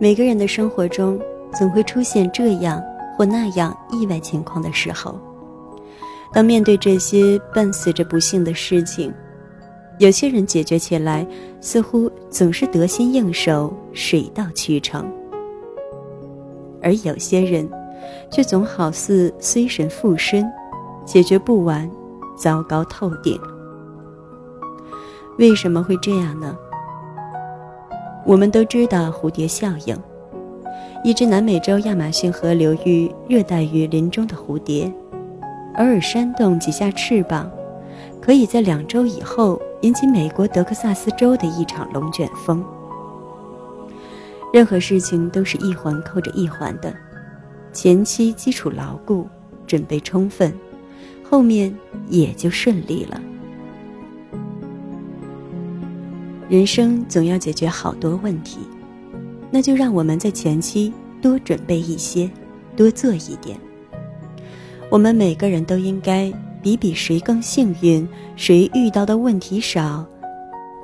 [0.00, 1.20] 每个人的生活中
[1.52, 2.80] 总会出现这样
[3.16, 5.18] 或那样意外情况的时候。
[6.32, 9.12] 当面对这些伴随着不幸的事情，
[9.98, 11.26] 有些人解决起来
[11.60, 15.10] 似乎总是得心应手、水到渠成，
[16.82, 17.68] 而有些人
[18.30, 20.46] 却总好似随神附身，
[21.04, 21.90] 解决不完，
[22.36, 23.40] 糟糕透顶。
[25.38, 26.56] 为什么会这样呢？
[28.28, 29.96] 我们都知道蝴蝶效应，
[31.02, 34.92] 一只南美洲亚马逊河流域热带雨林中的蝴蝶。
[35.76, 37.50] 偶尔扇动几下翅膀，
[38.20, 42.62] 可以在两周以后引起美国德克萨斯州的一场龙卷风。
[44.52, 46.94] 任何事情都是一环扣着一环的，
[47.72, 49.26] 前期基础牢固，
[49.66, 50.52] 准备充分，
[51.24, 51.74] 后面
[52.10, 53.18] 也就顺利了。
[56.48, 58.60] 人生总要解决好多问题，
[59.50, 62.30] 那就让我们在前期多准备一些，
[62.74, 63.60] 多做一点。
[64.90, 66.32] 我们每个人都应该
[66.62, 70.06] 比比谁更幸运，谁遇到的问题少，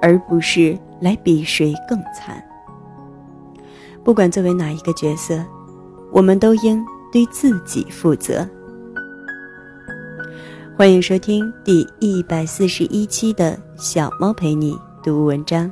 [0.03, 2.45] 而不是来比谁更惨。
[4.05, 5.43] 不管作为哪一个角色，
[6.13, 8.47] 我们都应对自己负责。
[10.77, 15.71] 欢迎收听第一百四十一期的小猫陪你读文章。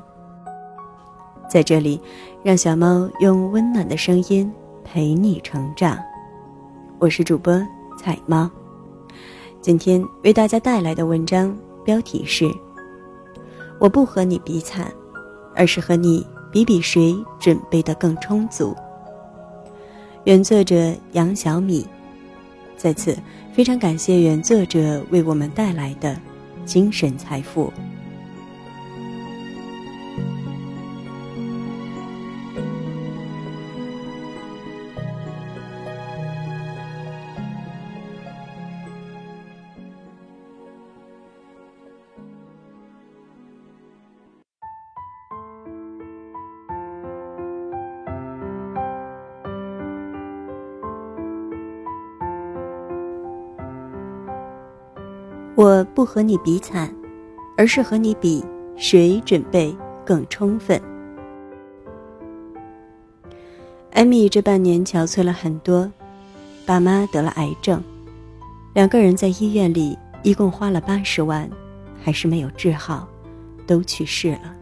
[1.48, 1.98] 在这里，
[2.42, 4.52] 让小猫用温暖的声音
[4.84, 5.98] 陪你成长。
[6.98, 7.66] 我是主播。
[7.96, 8.50] 彩猫，
[9.62, 12.46] 今天为大家带来的文章标题是：
[13.78, 14.92] 我不和你比惨，
[15.54, 18.76] 而是和你比比谁准备的更充足。
[20.24, 21.86] 原作者杨小米，
[22.76, 23.16] 在此
[23.50, 26.20] 非常感谢原作者为我们带来的
[26.66, 27.72] 精神财富。
[55.54, 56.90] 我不和你比惨，
[57.58, 58.42] 而是和你比
[58.76, 60.80] 谁准备更充分。
[63.92, 65.90] 艾米这半年憔悴了很多，
[66.64, 67.82] 爸妈得了癌症，
[68.72, 71.48] 两个人在医院里一共花了八十万，
[72.02, 73.06] 还是没有治好，
[73.66, 74.54] 都去世了。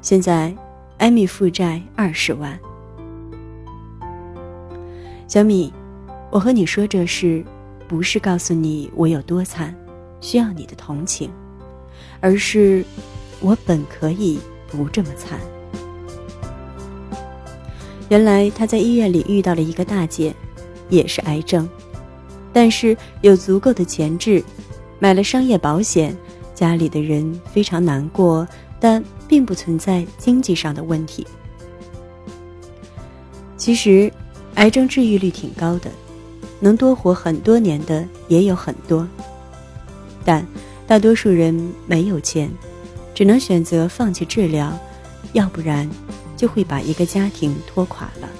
[0.00, 0.54] 现在，
[0.98, 2.56] 艾米负债二十万。
[5.26, 5.72] 小米，
[6.30, 7.44] 我和你说这事。
[7.86, 9.74] 不是告诉你我有多惨，
[10.20, 11.30] 需要你的同情，
[12.20, 12.84] 而是
[13.40, 15.38] 我本可以不这么惨。
[18.08, 20.34] 原来他在医院里遇到了一个大姐，
[20.88, 21.68] 也是癌症，
[22.52, 24.42] 但是有足够的钱治，
[24.98, 26.16] 买了商业保险，
[26.54, 28.46] 家里的人非常难过，
[28.78, 31.26] 但并不存在经济上的问题。
[33.56, 34.12] 其实，
[34.56, 35.90] 癌症治愈率挺高的。
[36.64, 39.06] 能多活很多年的也有很多，
[40.24, 40.46] 但
[40.86, 41.54] 大多数人
[41.86, 42.50] 没有钱，
[43.14, 44.72] 只能选择放弃治疗，
[45.34, 45.86] 要不然
[46.38, 48.30] 就会把一个家庭拖垮了。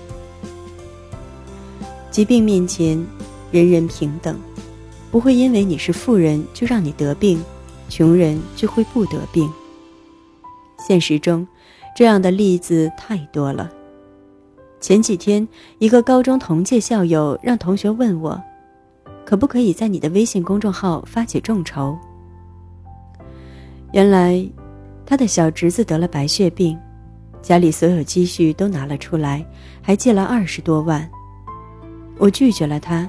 [2.10, 3.06] 疾病面前，
[3.52, 4.38] 人人平等，
[5.10, 7.38] 不会因为你是富人就让你得病，
[7.90, 9.52] 穷人就会不得病。
[10.78, 11.46] 现实中，
[11.94, 13.70] 这样的例子太多了。
[14.84, 18.38] 前几天，一个高中同届校友让同学问我，
[19.24, 21.96] 可不可以在你的微信公众号发起众筹？
[23.94, 24.46] 原来，
[25.06, 26.78] 他的小侄子得了白血病，
[27.40, 29.42] 家里所有积蓄都拿了出来，
[29.80, 31.10] 还借了二十多万。
[32.18, 33.08] 我拒绝了他，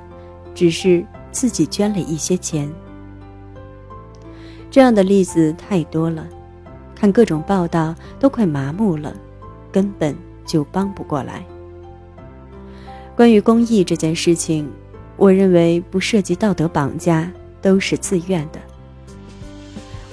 [0.53, 2.71] 只是自己捐了一些钱。
[4.71, 6.25] 这样的例子太多了，
[6.95, 9.13] 看各种报道都快麻木了，
[9.73, 11.45] 根本就帮不过来。
[13.15, 14.69] 关于公益这件事情，
[15.15, 17.31] 我认为不涉及道德绑架，
[17.61, 18.59] 都是自愿的。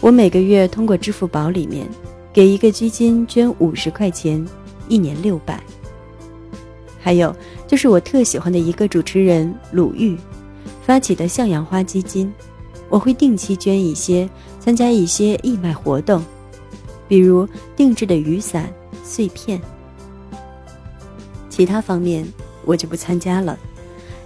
[0.01, 1.85] 我每个月通过支付宝里面
[2.33, 4.45] 给一个基金捐五十块钱，
[4.87, 5.61] 一年六百。
[7.01, 7.35] 还有
[7.67, 10.17] 就是我特喜欢的一个主持人鲁豫
[10.87, 12.33] 发起的向阳花基金，
[12.89, 16.25] 我会定期捐一些，参加一些义卖活动，
[17.09, 18.73] 比如定制的雨伞、
[19.03, 19.61] 碎片。
[21.49, 22.25] 其他方面。
[22.65, 23.59] 我就不参加了，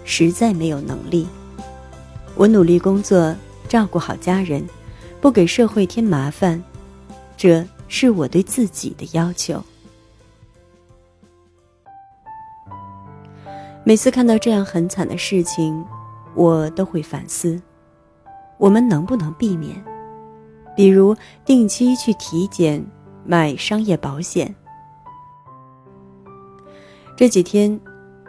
[0.04, 1.26] 实在没有能力。
[2.34, 3.34] 我努力工作，
[3.68, 4.64] 照顾好家人，
[5.20, 6.62] 不给社会添麻烦，
[7.36, 9.62] 这是我对自己的要求。
[13.84, 15.84] 每次看到这样很惨的事情，
[16.34, 17.60] 我都会反思：
[18.58, 19.82] 我们能不能避免？
[20.76, 22.84] 比如定期去体检、
[23.24, 24.54] 买商业保险。
[27.16, 27.80] 这几天，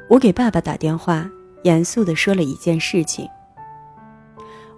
[0.10, 1.30] 我给爸爸打电话，
[1.64, 3.28] 严肃地说了一件事情。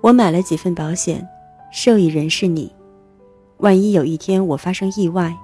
[0.01, 1.27] 我买了几份保险，
[1.71, 2.73] 受益人是你。
[3.57, 5.35] 万一有一天我发生意外，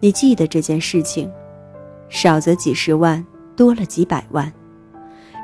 [0.00, 1.30] 你记得这件事情，
[2.08, 3.24] 少则几十万，
[3.54, 4.50] 多了几百万，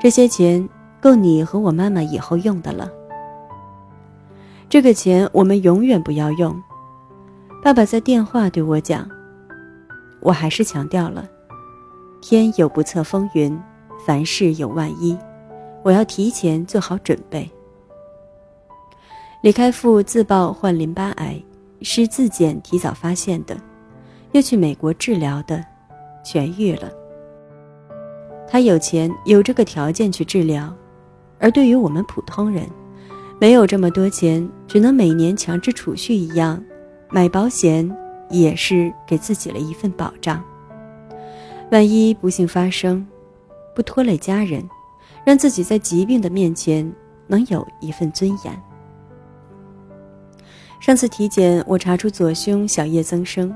[0.01, 0.67] 这些钱
[1.01, 2.89] 够你和我妈妈以后用的了。
[4.69, 6.57] 这个钱我们永远不要用。
[7.63, 9.07] 爸爸在电话对我讲。
[10.21, 11.27] 我还是强调了。
[12.21, 13.59] 天有不测风云，
[14.11, 15.17] 凡事有万一，
[15.85, 17.49] 我要提前做好准备。
[19.41, 21.41] 李开复自曝患淋巴癌，
[21.83, 23.57] 是自检提早发现的，
[24.33, 25.65] 又去美国治疗的，
[26.25, 26.91] 痊愈了。
[28.49, 30.75] 他有钱，有这个条件去治疗，
[31.39, 32.67] 而对于我们普通人，
[33.39, 36.61] 没有这么多钱，只能每年强制储蓄一样，
[37.11, 37.89] 买保险
[38.29, 40.43] 也是给自己了一份保障。
[41.71, 43.07] 万一不幸发生，
[43.75, 44.69] 不拖累家人，
[45.25, 46.91] 让自己在疾病的面前
[47.27, 48.63] 能有一份尊严。
[50.81, 53.55] 上次体检，我查出左胸小叶增生，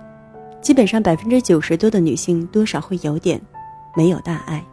[0.60, 3.40] 基本上百分之九十多的女性多少会有点，
[3.96, 4.64] 没有大碍。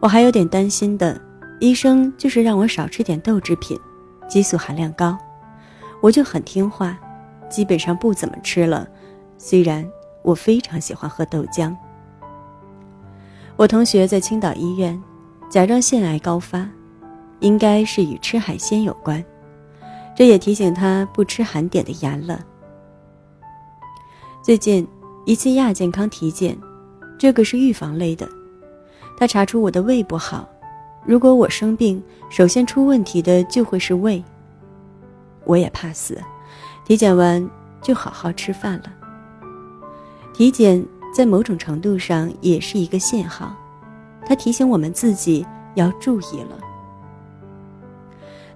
[0.00, 1.20] 我还有点担心的，
[1.60, 3.78] 医生就是让我少吃点豆制品，
[4.26, 5.16] 激素含量高，
[6.00, 6.98] 我就很听话，
[7.50, 8.88] 基本上不怎么吃了。
[9.36, 9.86] 虽然
[10.22, 11.76] 我非常喜欢喝豆浆。
[13.56, 15.00] 我同学在青岛医院，
[15.48, 16.66] 甲状腺癌高发，
[17.40, 19.22] 应该是与吃海鲜有关，
[20.16, 22.40] 这也提醒他不吃含碘的盐了。
[24.42, 24.86] 最近
[25.26, 26.58] 一次亚健康体检，
[27.18, 28.26] 这个是预防类的，
[29.16, 30.48] 他查出我的胃不好，
[31.04, 34.22] 如果我生病，首先出问题的就会是胃。
[35.44, 36.20] 我也怕死，
[36.84, 37.48] 体检完
[37.80, 38.92] 就好好吃饭了。
[40.32, 40.84] 体检。
[41.12, 43.54] 在某种程度上也是一个信号，
[44.24, 46.58] 它提醒我们自己要注意了。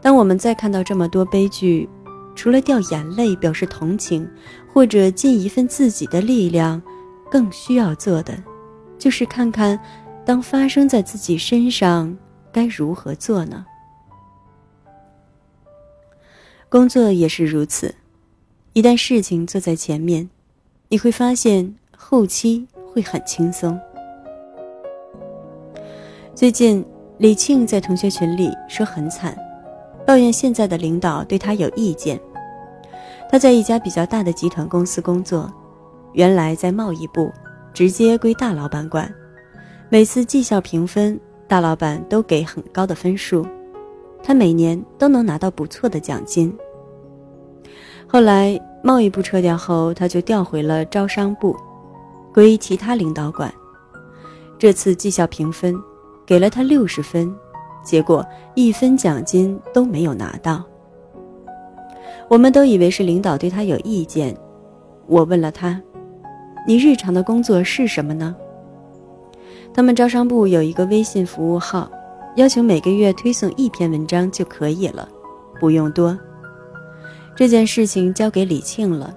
[0.01, 1.87] 当我们再看到这么多悲剧，
[2.35, 4.27] 除了掉眼泪表示同情，
[4.73, 6.81] 或者尽一份自己的力量，
[7.31, 8.43] 更需要做的，
[8.99, 9.79] 就是看看，
[10.25, 12.17] 当发生在自己身上
[12.51, 13.67] 该如何做呢？
[16.71, 17.95] 工作也是如此，
[18.73, 20.31] 一旦事情坐在前面，
[20.89, 21.75] 你会发现。
[21.97, 23.79] 后期会很轻松。
[26.35, 26.85] 最近，
[27.17, 29.37] 李庆在同学群里说很惨，
[30.07, 32.21] 抱怨现在的领导对他有意见。
[33.31, 35.51] 他在一家比较大的集团公司工作，
[36.13, 37.33] 原来在贸易部，
[37.73, 39.13] 直接归大老板管。
[39.89, 43.47] 每次绩效评分，大老板都给很高的分数，
[44.23, 46.55] 他每年都能拿到不错的奖金。
[48.07, 51.57] 后来贸易部撤掉后，他就调回了招商部。
[52.37, 53.51] 归其他领导管，
[54.59, 55.75] 这次绩效评分
[56.27, 57.35] 给了他六十分，
[57.83, 58.23] 结果
[58.55, 60.63] 一分奖金都没有拿到。
[62.29, 64.37] 我们都以为是领导对他有意见，
[65.07, 65.81] 我问了他
[66.69, 68.37] ：“你日常的工作是什么呢？”
[69.73, 71.91] 他们招商部有一个微信服务号，
[72.37, 75.09] 要求每个月推送一篇文章就可以了，
[75.59, 76.15] 不用多。
[77.35, 79.17] 这件事情交给李庆了。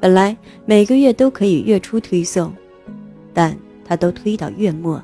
[0.00, 2.52] 本来每个月都可以月初推送，
[3.34, 5.02] 但他都推到月末。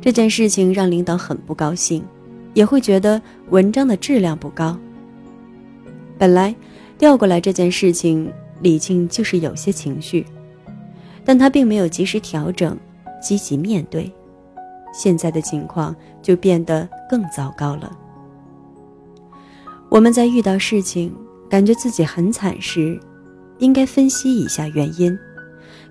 [0.00, 2.04] 这件事情让领导很不高兴，
[2.54, 4.76] 也会觉得文章的质量不高。
[6.16, 6.54] 本来
[6.96, 10.26] 调过来这件事情，李庆就是有些情绪，
[11.24, 12.76] 但他并没有及时调整，
[13.20, 14.10] 积极面对，
[14.92, 17.96] 现在的情况就变得更糟糕了。
[19.88, 21.14] 我们在遇到事情，
[21.48, 22.98] 感觉自己很惨时，
[23.58, 25.16] 应该分析一下原因，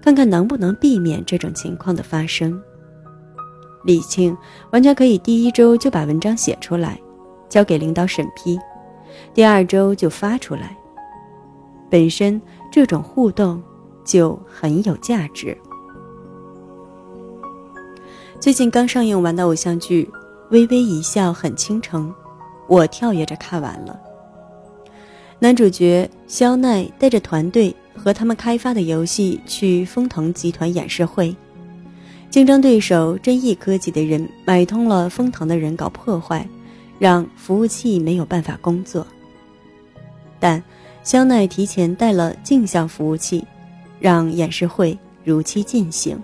[0.01, 2.59] 看看能不能避免这种情况的发生。
[3.83, 4.35] 李庆
[4.71, 6.99] 完全可以第一周就把文章写出来，
[7.47, 8.59] 交给领导审批，
[9.33, 10.77] 第二周就发出来。
[11.89, 13.63] 本身这种互动
[14.03, 15.57] 就很有价值。
[18.39, 20.03] 最近刚上映完的偶像剧
[20.51, 22.09] 《微微一笑很倾城》，
[22.67, 23.99] 我跳跃着看完了。
[25.39, 31.35] 男主角肖奈带着团队和他们开发的游戏去丰腾集团演示会，
[32.31, 36.47] 竞争对手真意科技的人买通了丰腾的人搞破坏，
[36.97, 39.05] 让服务器没有办法工作。
[40.39, 40.61] 但
[41.03, 43.45] 肖奈提前带了镜像服务器，
[43.99, 46.19] 让演示会如期进行。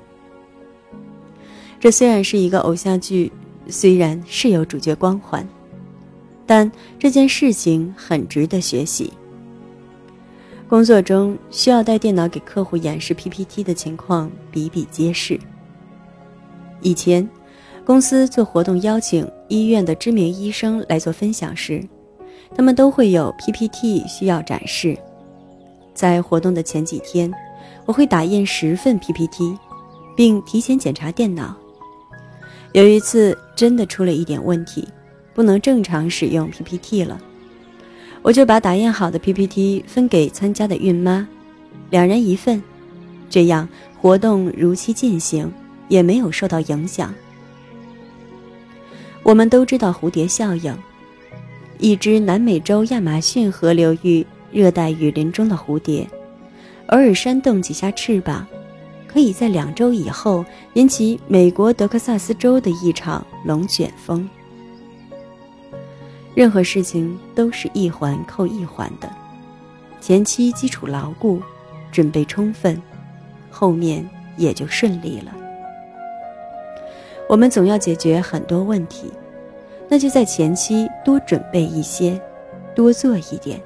[1.80, 3.32] 这虽然是一个偶像剧，
[3.68, 5.48] 虽然是有主角光环，
[6.46, 9.12] 但这件事情很值得学习。
[10.68, 15.40] 工作中需要带电脑给客户演示 PPT 的情况比比皆是。
[16.82, 17.28] 以前，
[17.86, 21.84] 公司做活动邀请医院的知名医生来做分享时，
[22.56, 24.98] 他们都会有 PPT 需要展示。
[25.94, 27.32] 在活动的前几天，
[27.86, 29.56] 我会打印十份 PPT，
[30.16, 31.56] 并提前检查电脑。
[32.72, 34.88] 有一次真的出了一点问题，
[35.34, 37.20] 不能正常使用 PPT 了。
[38.22, 41.28] 我就把打印好的 PPT 分给参加的孕妈，
[41.90, 42.62] 两人一份，
[43.30, 43.68] 这样
[44.00, 45.52] 活动如期进行，
[45.90, 47.14] 也没有受到影响。
[49.24, 50.74] 我们都知道蝴蝶效应，
[51.80, 56.08] 一只南美洲亚马逊河流域热带雨林中的蝴蝶，
[56.88, 58.48] 偶尔扇动几下翅膀，
[59.08, 64.30] 可以在两周以后引起美国德克萨斯州的一场龙卷风。
[66.36, 69.10] 任何事情都是一环扣一环的，
[70.02, 71.42] 前期基础牢固，
[71.92, 72.82] 准备充分，
[73.52, 75.32] 后面也就顺利了。
[77.30, 79.12] 我们总要解决很多问题，
[79.88, 82.20] 那就在前期多准备一些，
[82.76, 83.62] 多做一点。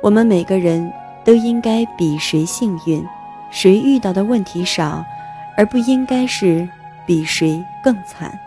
[0.00, 0.90] 我们每个人
[1.24, 3.04] 都应该比谁幸运，
[3.50, 5.04] 谁遇到的问题少，
[5.56, 6.66] 而不应该是
[7.06, 8.38] 比谁更惨。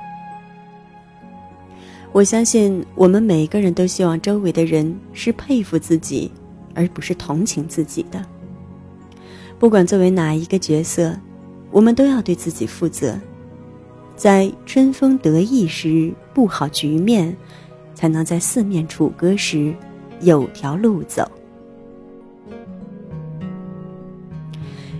[2.13, 6.31] 我相信我们每个人都希望周围的人是佩服自己，
[6.75, 8.23] 而不是同情自己的。
[9.57, 11.17] 不管作为哪一个角色，
[11.71, 13.19] 我们都要对自己负责，
[14.15, 17.35] 在春风得意时布好局面，
[17.95, 19.73] 才能在四面楚歌时
[20.21, 21.29] 有条路走。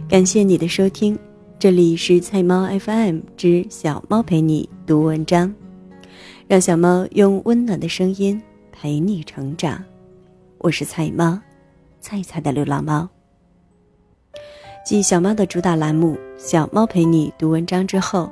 [0.09, 1.17] 感谢你的收听，
[1.59, 5.53] 这里是菜猫 FM 之小猫陪你读文章。
[6.45, 9.81] 让小猫用温暖的声音陪你成长，
[10.57, 11.39] 我是菜猫，
[12.01, 13.07] 菜菜的流浪猫。
[14.85, 18.29] 继小猫的主打栏目《小猫陪你读文章》之后，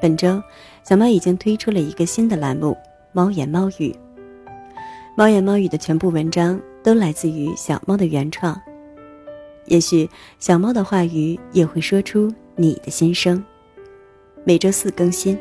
[0.00, 0.40] 本周
[0.84, 2.70] 小猫已经推出了一个新的栏目
[3.12, 3.90] 《猫言猫语》。
[5.16, 8.58] 猫言猫语的全部文章都来自于小猫的原创，
[9.64, 13.42] 也许小猫的话语也会说出你的心声。
[14.44, 15.36] 每周四更新。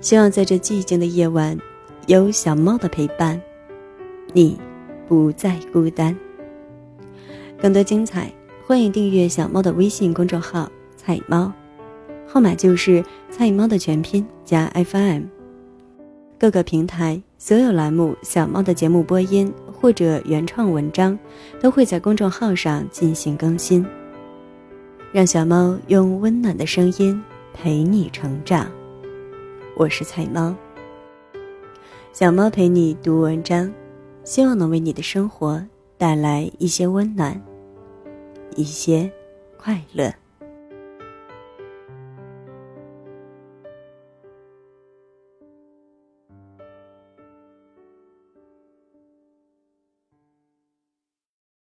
[0.00, 1.58] 希望在这寂静的夜晚，
[2.06, 3.40] 有小猫的陪伴，
[4.32, 4.58] 你
[5.08, 6.16] 不再孤单。
[7.60, 8.32] 更多精彩，
[8.64, 11.52] 欢迎订阅小猫的微信公众号“菜猫”，
[12.28, 15.22] 号码就是“菜猫”的全拼加 FM。
[16.38, 21.18] 各个平台所有栏目小猫的节目播音或者原创文章，
[21.60, 23.84] 都会在公众号上进行更新。
[25.10, 27.20] 让小猫用温暖的声音
[27.52, 28.70] 陪你成长。
[29.78, 30.52] 我是菜猫，
[32.12, 33.72] 小猫陪你读文章，
[34.24, 35.64] 希望能为你的生活
[35.96, 37.40] 带来一些温暖，
[38.56, 39.08] 一些
[39.56, 40.12] 快乐。